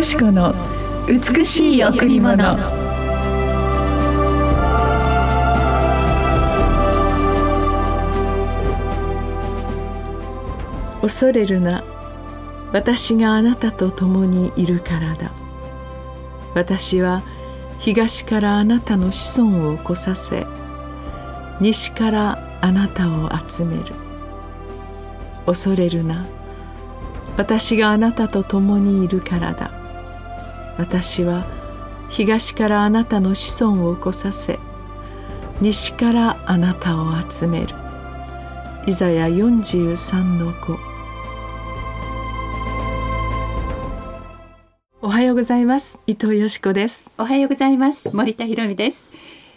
[0.00, 0.54] よしこの
[1.06, 2.56] 美しい贈り物。
[11.02, 11.84] 恐れるな。
[12.72, 15.32] 私があなたと共にいるからだ。
[16.54, 17.22] 私は
[17.78, 20.46] 東からあなたの子孫を来させ
[21.60, 23.84] 西からあなたを集める。
[25.44, 26.26] 恐れるな。
[27.36, 29.78] 私があなたと共にいるからだ。
[30.78, 31.46] 私は
[32.08, 34.58] 東からあなたの子孫を起こさせ
[35.60, 37.74] 西からあなたを集める。
[38.86, 40.78] イザヤ43の5
[45.02, 46.00] おはようございます。
[46.06, 47.10] 伊藤よしこです。
[47.18, 48.10] おはようございます。
[48.10, 49.10] 森田博美です。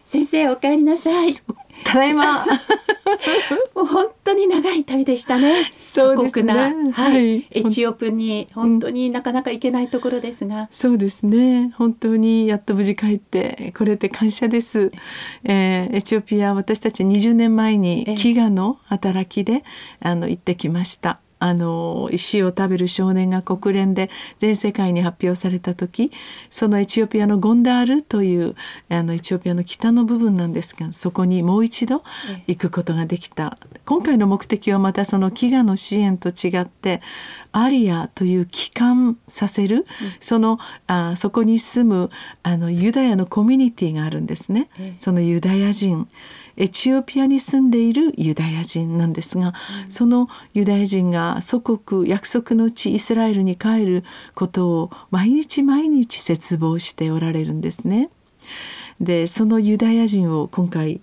[0.05, 1.35] 先生お帰りなさい
[1.83, 2.45] ただいま
[3.75, 5.71] もう本当に長い旅でしたね。
[5.77, 6.53] そうですね。
[6.91, 11.73] はい、エチオプに本当になかなか行けないところですが、うん、そうですね。
[11.75, 14.91] 本当にやっと無事帰ってこれで感謝です。
[15.43, 19.63] えー、エチオピア私たち20年前に飢餓の働きで、
[19.99, 21.19] あの行ってきました。
[21.43, 26.09] あの石を食べる少年が国連で全世界に発表された時
[26.49, 28.55] そのエチオピアのゴンダールという
[28.87, 32.01] あのエチオピアの北の部分なんですがそこにもう一度
[32.47, 33.57] 行くことができた。
[33.83, 37.01] 今回の目的はまたその飢餓の支援と違って
[37.51, 39.85] アリアという帰還させる、
[40.21, 42.09] そのあそこに住む
[42.43, 44.69] あのユダヤのコミュニティがあるんですね。
[44.97, 46.07] そのユダヤ人
[46.57, 49.53] エチオピアに住んでいるユダヤ人なんですが、
[49.89, 54.03] そのユダヤ人が祖国約束の地イスラエルに帰る
[54.35, 58.09] ことを毎日毎日切望しておられるんですね。
[58.99, 61.01] でそのユダヤ人を今回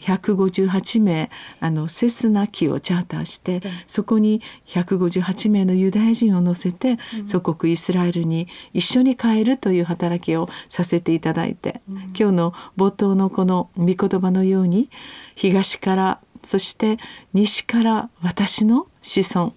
[0.00, 14.90] 158名あのセスナ機をチャーターして、そこに158名のユダヤ人を乗せて、うん、祖国イスラエルに一緒に帰るという働きをさせていただいて、うん、今日の冒頭のこの御言葉のように
[15.34, 16.98] 東からそして
[17.32, 19.54] 西から私の子孫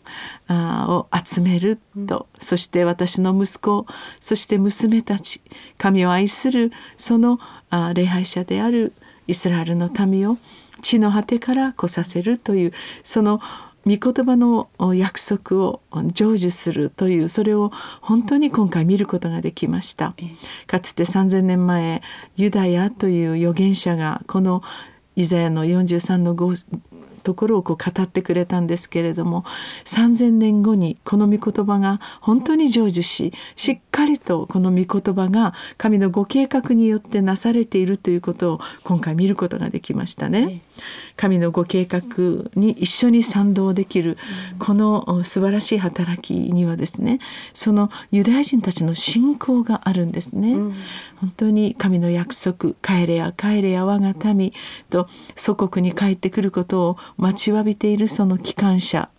[0.96, 3.86] を集めると、うん、そして私の息子
[4.20, 5.42] そして娘たち
[5.78, 7.40] 神を愛するその
[7.94, 8.94] 礼拝者である
[9.32, 10.38] イスラエルの民を
[10.82, 13.40] 地の果てから来させるというその
[13.86, 17.72] 御言葉の約束を成就するというそれを
[18.02, 20.14] 本当に今回見ることができました。
[20.68, 22.04] かつて3,000年前
[22.36, 24.62] ユダヤという預言者がこの
[25.16, 26.36] イザヤの43の
[27.22, 29.46] ところをこう語ってくれたんですけれども
[29.86, 40.62] 3,000年後にこの御言葉が本当に成就ししっかりとこの御言葉が神のご計画によってなされているということを今回見ることができましたね。
[41.16, 42.02] 神のご計画
[42.56, 44.18] に一緒に賛同できる
[44.60, 47.20] この素晴らしい働きにはですね
[47.54, 50.56] そのユダヤ人たちの信仰があるんですね。
[51.20, 54.54] 本当に神の約束帰れや帰れや我が民
[54.90, 59.10] と祖国に帰ってくることを待ちわびているその機関車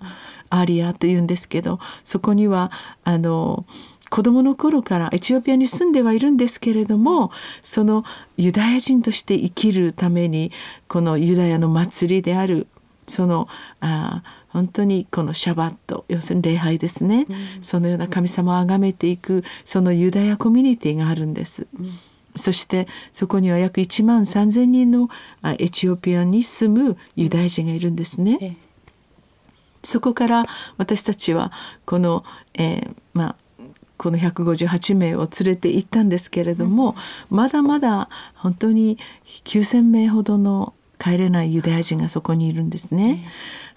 [0.50, 2.70] アリアというんですけどそこには
[3.04, 3.64] あの
[4.12, 8.04] 子供の頃からエチオピアに住んではいるんですけれどもその
[8.36, 10.52] ユダヤ人として生きるために
[10.86, 12.66] このユダヤの祭りである
[13.08, 13.48] その
[13.80, 21.66] あ本当にこのシャバット要するに礼拝ですね、うん、そのような神様を崇めていくそのユダヤコミュニティがあるんです。
[21.80, 21.92] うん。
[22.36, 25.08] そしてそこには約1万3,000人の
[25.58, 28.58] エチオピアに住むユダヤ人がいるんですね。
[29.82, 30.44] そこから
[30.76, 31.50] 私たちは
[31.86, 32.24] この、
[32.54, 33.36] えー、まあ
[34.02, 36.96] この158名を連れて行ったんですけれども、
[37.30, 38.98] うん、まだまだ本当に
[39.44, 43.24] 9,000名ほどの帰れないユダヤ人がそこにいるんですね。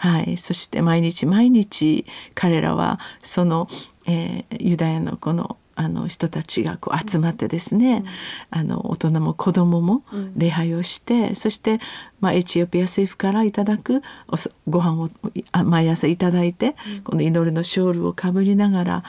[0.03, 3.68] うん、はい、そして毎日毎日彼らはその、
[4.08, 8.05] えー、ユダヤのこのあの人たちがこう集まってですね、
[8.53, 10.03] うん、あの大人も子供も
[10.38, 11.79] 礼拝をして、うん、そして、
[12.22, 14.02] まあ、エチオピア政府からいただく
[14.67, 15.09] ご飯を
[15.66, 19.03] 毎朝いただいて、うん、この祈りのショールをかぶりながら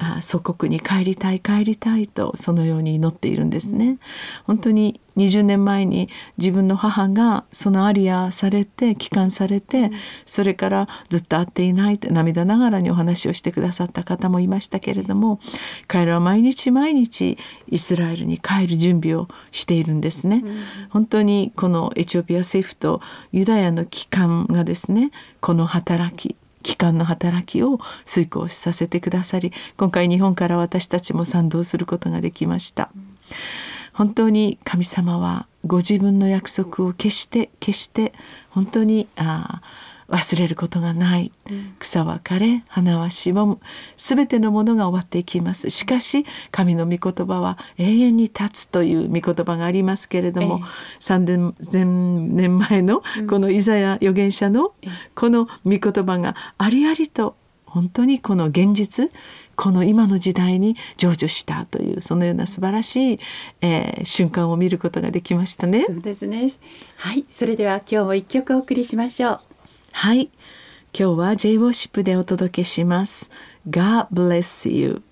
[0.00, 3.98] あ祖国に帰りたい帰りたいとそのように祈っているんですね。
[4.44, 9.90] 本当に20年前に自分の母がそのアリアされて帰還されて
[10.24, 15.40] それからずっと会っていないって涙ながらにお話をしてくださった方もいましたけれども
[15.88, 17.36] 彼らは毎日毎日
[17.68, 20.44] イスラエルに帰る準備をしているんですね。
[20.90, 23.00] 本当にこのエチオピア政府と
[23.32, 25.10] ユダヤの機関がですね
[25.40, 32.90] この働き機関の働きを遂行させてくださり今回日本から私たちも賛同することができました。
[33.92, 38.12] 本当に神様はご自分の約束を決して決して
[38.50, 39.60] 本当にあ
[40.08, 41.30] 忘れることがない、
[41.78, 43.58] 草は枯れ花はしぼむ。
[43.96, 45.68] 全てのものが終わっていきます。
[45.70, 54.72] しかし神の御言葉は永遠に立つという御言葉がありますけれども、えー、3000年前のこのイザヤ預言者の
[55.14, 59.10] この御言葉がありありと本当にこの現実
[59.56, 63.20] この今の時代に成就したというそのような素晴らしい、
[63.60, 65.84] えー、瞬間を見ることができましたね。
[65.84, 66.48] そうですね。
[66.96, 69.47] はい、それでは今日も一曲お送りしましょう。
[70.00, 70.30] はい、
[70.96, 73.32] 今日は J ウォッシップでお届けします。
[73.68, 75.02] God bless you。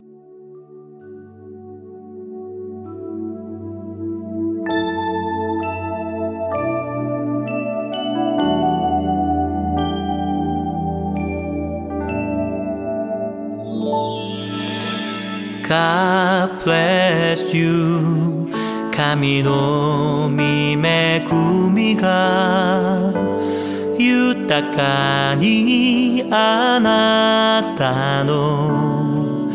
[15.69, 18.47] God bless you
[18.95, 21.25] 神の見恵
[21.73, 23.36] みが
[23.99, 29.49] 豊かにあなたの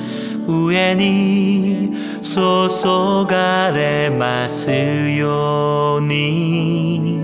[0.47, 1.91] 上に
[2.21, 7.21] 注がれますように。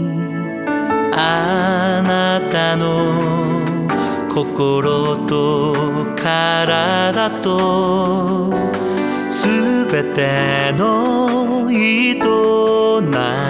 [1.20, 3.66] あなたの
[4.30, 5.74] 心と
[6.16, 8.54] 体と
[9.32, 9.48] す
[9.92, 12.14] べての営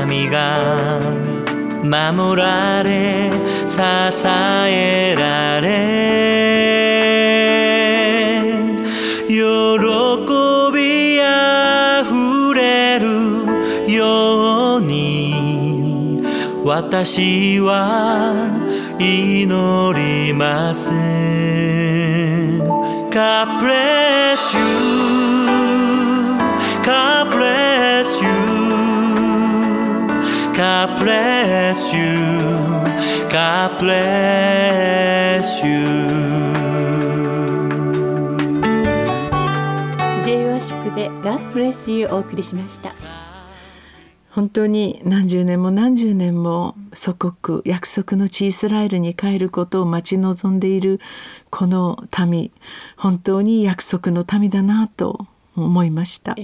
[0.08, 1.37] みが
[1.84, 3.32] 守られ
[3.66, 6.18] 支えられ。
[9.28, 9.34] 喜
[10.74, 16.24] びあふれるように
[16.64, 18.34] 私は
[19.00, 20.92] 祈ります。
[23.12, 24.77] God bless you.
[30.78, 32.06] God bless you
[33.32, 35.88] God bless you
[40.22, 42.94] J ワシップで God bless you お送りしました
[44.30, 51.00] 本当に何十年も何十年も祖国約束の地イスラエルに帰ることを待ち望んでいる
[51.50, 52.52] この民
[52.98, 55.26] 本当に約束の民だなと
[55.66, 56.36] 思いました、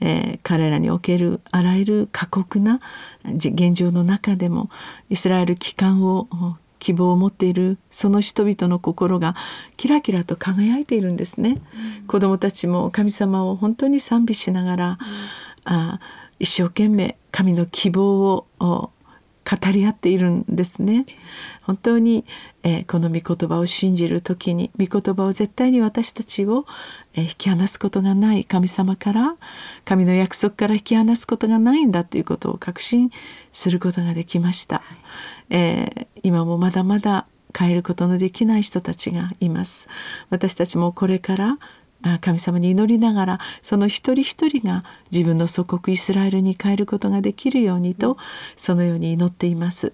[0.00, 2.80] えー、彼らにおけるあらゆる過酷な
[3.24, 4.70] 現状の中でも
[5.10, 6.28] イスラエル帰還を
[6.78, 9.34] 希望を持っているその人々の心が
[9.76, 11.56] キラキラと輝いているんですね、
[12.00, 14.96] うん、子供たちも神様を本当に賛美しながら、うん、
[15.64, 16.00] あ
[16.38, 18.90] 一生懸命神の希望を
[19.44, 21.04] 語り合っているんですね。
[21.62, 22.24] 本当に、
[22.62, 26.64] えー、この御言葉を信じる時に御言葉を絶対に私たちを、
[27.14, 29.36] えー、引き離すことがない神様から
[29.84, 33.10] 神の約束から引き離すことがないんだということを確信
[33.52, 34.82] することができました。
[35.50, 37.26] えー、今もまだまだ
[37.56, 39.88] 変えることのできない人たちがいます。
[40.30, 41.58] 私たちもこれから
[42.20, 48.16] 神様に祈りながらその一人一人が自分の祖国イスラエルに帰ることができるようにと
[48.56, 49.92] そのように祈っています。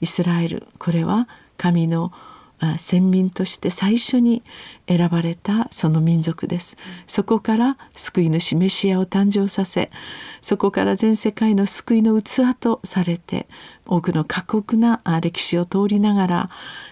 [0.00, 2.12] イスラエルこれは神の
[2.78, 4.42] 先民として最初に
[4.88, 6.76] 選ばれたその民族です
[7.06, 9.90] そこから救い主メシアを誕生させ
[10.40, 13.46] そこから全世界の救いの器とされて
[13.86, 16.50] 多くの過酷な歴史を通りながら、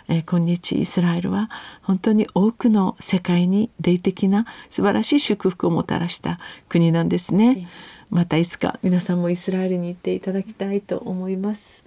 [0.09, 1.49] え今日イスラエルは
[1.83, 7.69] 本当に多くの世界に霊的な素晴らしい祝福をもたらした国なんですね。
[8.11, 11.85] またいつか皆さんもイスラエルに行っていただきたいと思います。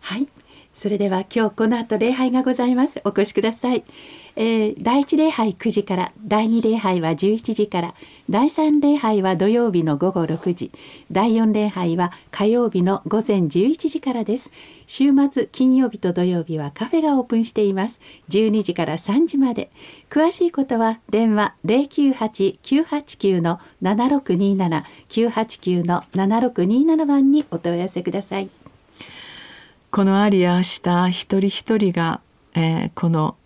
[0.00, 0.28] はい
[0.78, 3.00] それでは今日この後礼拝がございます。
[3.04, 3.82] お越しください、
[4.36, 7.94] えー、第一礼拝9時から第二礼拝は11時から
[8.30, 10.70] 第三礼拝は土曜日の午後6時
[11.10, 14.52] 第四礼拝は火曜日の午前11時からです。
[14.86, 17.98] 週末金曜日と土曜日はカフェがオープンしています。
[18.28, 19.72] 12時から3時まで。
[20.08, 28.48] 詳しいことは電話098-989の7627 989の7627番にお問い合わせください。
[29.90, 32.20] このアリアした一人一人が、
[32.54, 33.36] えー、この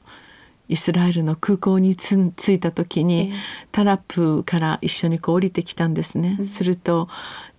[0.68, 3.36] イスラエルの空港に着いた時に、えー、
[3.70, 6.36] タラップから一緒にこう降りてきたんですね。
[6.40, 7.08] うん、すると、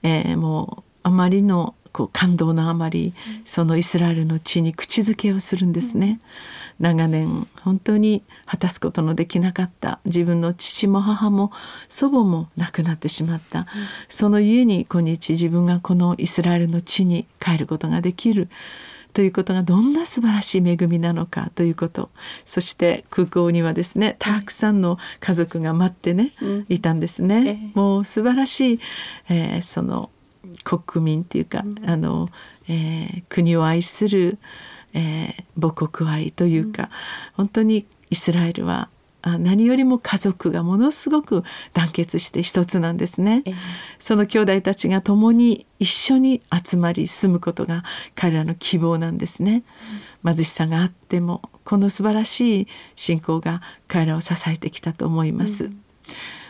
[0.02, 3.14] えー、もうあまりのこう感動のあまり、
[3.46, 6.20] そのイスラエルの地に口づけをするんですね。
[6.80, 10.00] 長年本当に果たすことのできなかった。
[10.06, 11.52] 自分の父も母も
[11.90, 13.66] 祖母も亡くなってしまった、うん、
[14.08, 18.50] その家に今日自分がこのイスラエルの地に帰ることができる。
[19.14, 21.52] ということがどんな素晴らしい恵みなのか。
[21.54, 22.10] ということ。
[22.46, 28.80] そして空港にはですねたくさんの家族が待ってね、うん、いたんですね、えー、もう素晴らしい、
[29.30, 30.10] えー、その
[30.64, 32.28] 国民っていうか、うん、あの、
[32.68, 34.40] えー、国を愛する
[34.94, 36.90] えー母国愛というか、
[37.34, 38.90] 本当にイスラエルは
[39.22, 43.44] あ何よりも家族がものすごく団結して一つなんですね。
[43.46, 43.54] ええ
[43.98, 47.84] その兄弟たちが共に一緒に集まり住むことが
[48.16, 49.64] 彼らの希望なんですね。
[50.26, 55.72] 貧しさがあってもこの素晴らしい信仰が彼らを支えてきたと思います。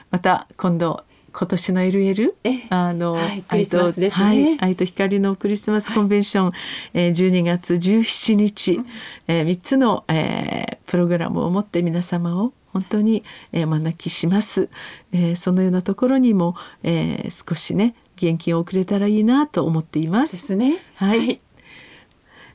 [0.10, 1.04] また今度
[1.34, 2.62] 今年の LL ええ。
[2.70, 4.26] あの、はいクリスマスですね。
[4.26, 6.52] はい、愛と光のクリスマスコンベンション、
[6.94, 8.80] えー12月17日、
[9.28, 14.70] えー3つの、えープログラムを持って皆様を本当に、えー、招きします、
[15.12, 20.22] えーそのようなところにも、えー少しね元気を送れたらいいなと思っていま。
[20.22, 21.42] ですすねはい。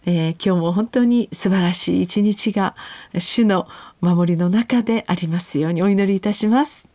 [0.06, 2.76] えー今日も本当に素晴らしい一日が
[3.18, 3.66] 主の
[4.00, 6.86] 守りの中でありますようにお祈りいたします。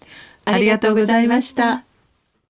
[0.46, 1.86] ありがとうございました。